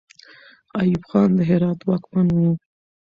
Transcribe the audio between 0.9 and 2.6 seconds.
خان د هرات واکمن وو.